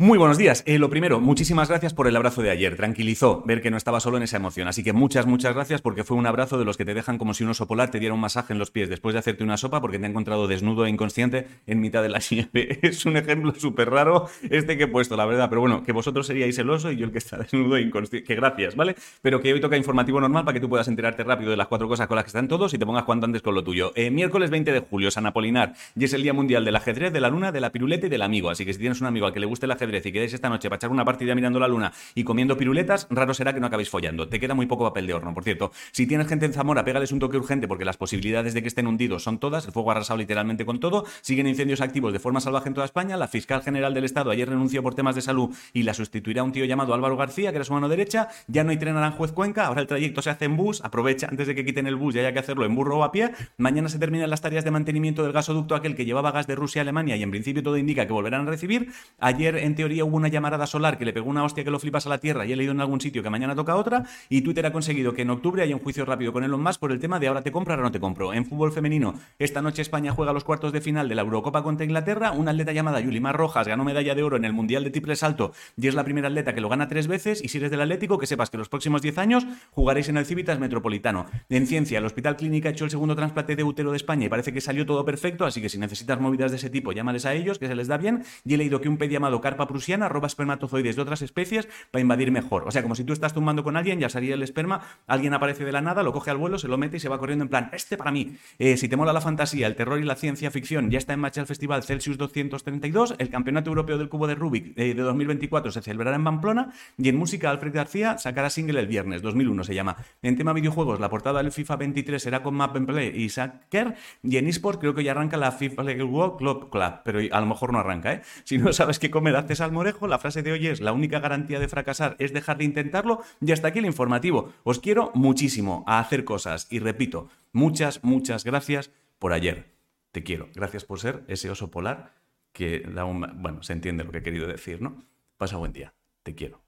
Muy 0.00 0.16
buenos 0.16 0.38
días. 0.38 0.62
Eh, 0.64 0.78
lo 0.78 0.88
primero, 0.88 1.20
muchísimas 1.20 1.68
gracias 1.68 1.92
por 1.92 2.06
el 2.06 2.16
abrazo 2.16 2.40
de 2.40 2.48
ayer. 2.48 2.74
Tranquilizó 2.74 3.42
ver 3.44 3.60
que 3.60 3.70
no 3.70 3.76
estaba 3.76 4.00
solo 4.00 4.16
en 4.16 4.22
esa 4.22 4.38
emoción. 4.38 4.66
Así 4.66 4.82
que 4.82 4.94
muchas, 4.94 5.26
muchas 5.26 5.54
gracias 5.54 5.82
porque 5.82 6.04
fue 6.04 6.16
un 6.16 6.26
abrazo 6.26 6.58
de 6.58 6.64
los 6.64 6.78
que 6.78 6.86
te 6.86 6.94
dejan 6.94 7.18
como 7.18 7.34
si 7.34 7.44
un 7.44 7.50
oso 7.50 7.66
polar 7.66 7.90
te 7.90 7.98
diera 7.98 8.14
un 8.14 8.20
masaje 8.20 8.54
en 8.54 8.58
los 8.58 8.70
pies 8.70 8.88
después 8.88 9.12
de 9.12 9.18
hacerte 9.18 9.44
una 9.44 9.58
sopa 9.58 9.82
porque 9.82 9.98
te 9.98 10.06
ha 10.06 10.08
encontrado 10.08 10.48
desnudo 10.48 10.86
e 10.86 10.88
inconsciente 10.88 11.48
en 11.66 11.80
mitad 11.80 12.00
de 12.00 12.08
la 12.08 12.18
nieve. 12.30 12.78
Es 12.80 13.04
un 13.04 13.18
ejemplo 13.18 13.52
súper 13.54 13.90
raro 13.90 14.26
este 14.48 14.78
que 14.78 14.84
he 14.84 14.88
puesto, 14.88 15.18
la 15.18 15.26
verdad. 15.26 15.50
Pero 15.50 15.60
bueno, 15.60 15.82
que 15.82 15.92
vosotros 15.92 16.26
seríais 16.26 16.56
el 16.56 16.70
oso 16.70 16.90
y 16.90 16.96
yo 16.96 17.04
el 17.04 17.12
que 17.12 17.18
está 17.18 17.36
desnudo 17.52 17.76
e 17.76 17.82
inconsciente. 17.82 18.26
Que 18.26 18.34
gracias, 18.36 18.76
¿vale? 18.76 18.96
Pero 19.20 19.42
que 19.42 19.52
hoy 19.52 19.60
toca 19.60 19.76
informativo 19.76 20.18
normal 20.18 20.46
para 20.46 20.54
que 20.54 20.60
tú 20.60 20.70
puedas 20.70 20.88
enterarte 20.88 21.24
rápido 21.24 21.50
de 21.50 21.58
las 21.58 21.66
cuatro 21.66 21.88
cosas 21.88 22.06
con 22.06 22.16
las 22.16 22.24
que 22.24 22.28
están 22.28 22.48
todos 22.48 22.72
y 22.72 22.78
te 22.78 22.86
pongas 22.86 23.04
cuanto 23.04 23.26
antes 23.26 23.42
con 23.42 23.54
lo 23.54 23.62
tuyo. 23.62 23.92
Eh, 23.96 24.10
miércoles 24.10 24.48
20 24.48 24.72
de 24.72 24.80
julio, 24.80 25.10
San 25.10 25.26
Apolinar. 25.26 25.74
Y 25.94 26.04
es 26.04 26.14
el 26.14 26.22
Día 26.22 26.32
Mundial 26.32 26.64
del 26.64 26.76
Ajedrez, 26.76 27.12
de 27.12 27.20
la 27.20 27.28
Luna, 27.28 27.52
de 27.52 27.60
la 27.60 27.70
Piruleta 27.70 28.06
y 28.06 28.08
del 28.08 28.22
Amigo. 28.22 28.48
Así 28.48 28.64
que 28.64 28.72
si 28.72 28.78
tienes 28.78 29.02
un 29.02 29.06
amigo 29.06 29.26
al 29.26 29.34
que 29.34 29.40
le 29.40 29.44
guste 29.44 29.66
el 29.66 29.72
ajedrez 29.72 29.89
y 29.98 30.12
queréis 30.12 30.32
esta 30.32 30.48
noche 30.48 30.68
para 30.68 30.76
echar 30.76 30.90
una 30.90 31.04
partida 31.04 31.34
mirando 31.34 31.58
la 31.58 31.66
luna 31.66 31.92
y 32.14 32.24
comiendo 32.24 32.56
piruletas, 32.56 33.08
raro 33.10 33.34
será 33.34 33.52
que 33.52 33.60
no 33.60 33.66
acabéis 33.66 33.90
follando. 33.90 34.28
Te 34.28 34.38
queda 34.38 34.54
muy 34.54 34.66
poco 34.66 34.84
papel 34.84 35.06
de 35.06 35.14
horno. 35.14 35.34
Por 35.34 35.42
cierto, 35.42 35.72
si 35.90 36.06
tienes 36.06 36.28
gente 36.28 36.46
en 36.46 36.52
Zamora, 36.52 36.84
pégales 36.84 37.12
un 37.12 37.18
toque 37.18 37.36
urgente 37.36 37.66
porque 37.66 37.84
las 37.84 37.96
posibilidades 37.96 38.54
de 38.54 38.62
que 38.62 38.68
estén 38.68 38.86
hundidos 38.86 39.24
son 39.24 39.38
todas. 39.38 39.66
El 39.66 39.72
fuego 39.72 39.90
ha 39.90 39.94
arrasado 39.94 40.18
literalmente 40.18 40.64
con 40.64 40.78
todo. 40.78 41.04
Siguen 41.22 41.46
incendios 41.46 41.80
activos 41.80 42.12
de 42.12 42.20
forma 42.20 42.40
salvaje 42.40 42.68
en 42.68 42.74
toda 42.74 42.84
España. 42.84 43.16
La 43.16 43.28
fiscal 43.28 43.62
general 43.62 43.92
del 43.94 44.04
Estado 44.04 44.30
ayer 44.30 44.48
renunció 44.48 44.82
por 44.82 44.94
temas 44.94 45.14
de 45.14 45.22
salud 45.22 45.54
y 45.72 45.82
la 45.82 45.94
sustituirá 45.94 46.42
un 46.42 46.52
tío 46.52 46.64
llamado 46.64 46.94
Álvaro 46.94 47.16
García, 47.16 47.50
que 47.50 47.56
era 47.56 47.64
su 47.64 47.72
mano 47.72 47.88
derecha. 47.88 48.28
Ya 48.46 48.62
no 48.64 48.70
hay 48.70 48.76
tren 48.76 48.96
Aranjuez 48.96 49.32
Cuenca. 49.32 49.66
Ahora 49.66 49.80
el 49.80 49.86
trayecto 49.86 50.22
se 50.22 50.30
hace 50.30 50.44
en 50.44 50.56
bus. 50.56 50.82
Aprovecha 50.84 51.26
antes 51.28 51.46
de 51.46 51.54
que 51.54 51.64
quiten 51.64 51.86
el 51.86 51.96
bus 51.96 52.14
y 52.14 52.20
haya 52.20 52.32
que 52.32 52.38
hacerlo 52.38 52.64
en 52.64 52.74
burro 52.74 52.98
o 52.98 53.04
a 53.04 53.12
pie. 53.12 53.32
Mañana 53.58 53.88
se 53.88 53.98
terminan 53.98 54.30
las 54.30 54.40
tareas 54.40 54.64
de 54.64 54.70
mantenimiento 54.70 55.22
del 55.22 55.32
gasoducto 55.32 55.74
aquel 55.74 55.96
que 55.96 56.04
llevaba 56.04 56.32
gas 56.32 56.46
de 56.46 56.54
Rusia 56.54 56.80
a 56.80 56.82
Alemania 56.82 57.16
y 57.16 57.22
en 57.22 57.30
principio 57.30 57.62
todo 57.62 57.76
indica 57.76 58.06
que 58.06 58.12
volverán 58.12 58.46
a 58.46 58.50
recibir. 58.50 58.92
Ayer 59.18 59.56
en 59.56 59.74
teoría 59.80 60.04
hubo 60.04 60.18
una 60.18 60.28
llamarada 60.28 60.66
solar 60.66 60.98
que 60.98 61.06
le 61.06 61.14
pegó 61.14 61.30
una 61.30 61.42
hostia 61.42 61.64
que 61.64 61.70
lo 61.70 61.78
flipas 61.78 62.04
a 62.04 62.10
la 62.10 62.18
Tierra 62.18 62.44
y 62.44 62.52
he 62.52 62.56
leído 62.56 62.72
en 62.72 62.82
algún 62.82 63.00
sitio 63.00 63.22
que 63.22 63.30
mañana 63.30 63.54
toca 63.54 63.76
otra 63.76 64.04
y 64.28 64.42
Twitter 64.42 64.66
ha 64.66 64.72
conseguido 64.72 65.14
que 65.14 65.22
en 65.22 65.30
octubre 65.30 65.62
haya 65.62 65.74
un 65.74 65.80
juicio 65.80 66.04
rápido 66.04 66.34
con 66.34 66.44
Elon 66.44 66.62
Musk 66.62 66.78
por 66.78 66.92
el 66.92 67.00
tema 67.00 67.18
de 67.18 67.28
ahora 67.28 67.40
te 67.40 67.50
compro, 67.50 67.72
ahora 67.72 67.84
no 67.84 67.90
te 67.90 67.98
compro. 67.98 68.34
En 68.34 68.44
fútbol 68.44 68.72
femenino, 68.72 69.14
esta 69.38 69.62
noche 69.62 69.80
España 69.80 70.12
juega 70.12 70.34
los 70.34 70.44
cuartos 70.44 70.74
de 70.74 70.82
final 70.82 71.08
de 71.08 71.14
la 71.14 71.22
Eurocopa 71.22 71.62
contra 71.62 71.86
Inglaterra. 71.86 72.32
Una 72.32 72.50
atleta 72.50 72.72
llamada 72.72 73.00
Yulimar 73.00 73.34
Rojas 73.34 73.66
ganó 73.66 73.84
medalla 73.84 74.14
de 74.14 74.22
oro 74.22 74.36
en 74.36 74.44
el 74.44 74.52
Mundial 74.52 74.84
de 74.84 74.90
triple 74.90 75.16
salto 75.16 75.54
y 75.78 75.88
es 75.88 75.94
la 75.94 76.04
primera 76.04 76.28
atleta 76.28 76.54
que 76.54 76.60
lo 76.60 76.68
gana 76.68 76.86
tres 76.86 77.06
veces. 77.06 77.42
Y 77.42 77.48
si 77.48 77.56
eres 77.56 77.70
del 77.70 77.80
Atlético, 77.80 78.18
que 78.18 78.26
sepas 78.26 78.50
que 78.50 78.58
los 78.58 78.68
próximos 78.68 79.00
10 79.00 79.16
años 79.16 79.46
jugaréis 79.70 80.10
en 80.10 80.18
el 80.18 80.26
Civitas 80.26 80.58
Metropolitano. 80.58 81.24
En 81.48 81.66
ciencia, 81.66 82.00
el 82.00 82.04
Hospital 82.04 82.36
Clínica 82.36 82.68
ha 82.68 82.72
hecho 82.72 82.84
el 82.84 82.90
segundo 82.90 83.16
trasplante 83.16 83.56
de 83.56 83.64
útero 83.64 83.92
de 83.92 83.96
España 83.96 84.26
y 84.26 84.28
parece 84.28 84.52
que 84.52 84.60
salió 84.60 84.84
todo 84.84 85.06
perfecto, 85.06 85.46
así 85.46 85.62
que 85.62 85.70
si 85.70 85.78
necesitas 85.78 86.20
movidas 86.20 86.50
de 86.50 86.58
ese 86.58 86.68
tipo, 86.68 86.92
llámales 86.92 87.24
a 87.24 87.32
ellos, 87.32 87.58
que 87.58 87.66
se 87.66 87.74
les 87.74 87.88
da 87.88 87.96
bien. 87.96 88.24
Y 88.44 88.52
he 88.52 88.58
leído 88.58 88.82
que 88.82 88.90
un 88.90 88.98
pez 88.98 89.10
llamado 89.10 89.40
carpa 89.40 89.66
prusiana 89.70 90.08
roba 90.08 90.26
espermatozoides 90.26 90.96
de 90.96 91.02
otras 91.02 91.22
especies 91.22 91.68
para 91.92 92.02
invadir 92.02 92.32
mejor. 92.32 92.66
O 92.66 92.72
sea, 92.72 92.82
como 92.82 92.96
si 92.96 93.04
tú 93.04 93.12
estás 93.12 93.32
tumbando 93.32 93.62
con 93.62 93.76
alguien, 93.76 94.00
ya 94.00 94.08
salía 94.08 94.34
el 94.34 94.42
esperma, 94.42 94.80
alguien 95.06 95.32
aparece 95.32 95.64
de 95.64 95.70
la 95.70 95.80
nada, 95.80 96.02
lo 96.02 96.12
coge 96.12 96.32
al 96.32 96.38
vuelo, 96.38 96.58
se 96.58 96.66
lo 96.66 96.76
mete 96.76 96.96
y 96.96 97.00
se 97.00 97.08
va 97.08 97.18
corriendo 97.18 97.44
en 97.44 97.48
plan, 97.48 97.70
este 97.72 97.96
para 97.96 98.10
mí. 98.10 98.36
Eh, 98.58 98.76
si 98.76 98.88
te 98.88 98.96
mola 98.96 99.12
la 99.12 99.20
fantasía, 99.20 99.68
el 99.68 99.76
terror 99.76 100.00
y 100.00 100.02
la 100.02 100.16
ciencia 100.16 100.50
ficción, 100.50 100.90
ya 100.90 100.98
está 100.98 101.12
en 101.12 101.20
marcha 101.20 101.40
el 101.40 101.46
Festival 101.46 101.84
Celsius 101.84 102.18
232, 102.18 103.14
el 103.18 103.30
Campeonato 103.30 103.70
Europeo 103.70 103.96
del 103.96 104.08
Cubo 104.08 104.26
de 104.26 104.34
Rubik 104.34 104.76
eh, 104.76 104.94
de 104.94 105.02
2024 105.02 105.70
se 105.70 105.82
celebrará 105.82 106.16
en 106.16 106.24
Pamplona 106.24 106.72
y 106.98 107.08
en 107.08 107.16
música 107.16 107.50
Alfred 107.50 107.72
García 107.72 108.18
sacará 108.18 108.50
single 108.50 108.80
el 108.80 108.88
viernes, 108.88 109.22
2001 109.22 109.62
se 109.64 109.74
llama. 109.74 109.96
En 110.22 110.36
tema 110.36 110.52
videojuegos, 110.52 110.98
la 110.98 111.08
portada 111.08 111.42
del 111.42 111.52
FIFA 111.52 111.76
23 111.76 112.20
será 112.20 112.42
con 112.42 112.54
Map 112.54 112.76
and 112.76 112.86
Play 112.86 113.12
y 113.14 113.28
Sacker 113.28 113.94
y 114.22 114.36
en 114.36 114.48
eSport 114.48 114.80
creo 114.80 114.94
que 114.94 115.04
ya 115.04 115.12
arranca 115.12 115.36
la 115.36 115.52
FIFA 115.52 115.82
World 116.04 116.38
Club 116.38 116.70
Club, 116.70 116.92
pero 117.04 117.20
a 117.30 117.40
lo 117.40 117.46
mejor 117.46 117.72
no 117.72 117.78
arranca, 117.78 118.12
¿eh? 118.12 118.22
Si 118.44 118.58
no 118.58 118.72
sabes 118.72 118.98
qué 118.98 119.10
comer 119.10 119.36
haces 119.50 119.60
al 119.62 119.72
morejo, 119.72 120.06
la 120.06 120.20
frase 120.20 120.42
de 120.42 120.52
hoy 120.52 120.68
es 120.68 120.80
la 120.80 120.92
única 120.92 121.18
garantía 121.18 121.58
de 121.58 121.66
fracasar 121.66 122.14
es 122.20 122.32
dejar 122.32 122.58
de 122.58 122.64
intentarlo 122.64 123.22
y 123.40 123.50
hasta 123.50 123.68
aquí 123.68 123.80
el 123.80 123.86
informativo. 123.86 124.52
Os 124.62 124.78
quiero 124.78 125.10
muchísimo 125.14 125.82
a 125.88 125.98
hacer 125.98 126.24
cosas 126.24 126.68
y 126.70 126.78
repito, 126.78 127.28
muchas, 127.52 128.04
muchas 128.04 128.44
gracias 128.44 128.92
por 129.18 129.32
ayer. 129.32 129.72
Te 130.12 130.22
quiero. 130.22 130.48
Gracias 130.54 130.84
por 130.84 131.00
ser 131.00 131.24
ese 131.26 131.50
oso 131.50 131.70
polar 131.70 132.14
que 132.52 132.80
da 132.80 133.04
un... 133.04 133.42
Bueno, 133.42 133.64
se 133.64 133.72
entiende 133.72 134.04
lo 134.04 134.12
que 134.12 134.18
he 134.18 134.22
querido 134.22 134.46
decir, 134.46 134.80
¿no? 134.80 135.04
Pasa 135.36 135.56
buen 135.56 135.72
día. 135.72 135.94
Te 136.22 136.34
quiero. 136.36 136.62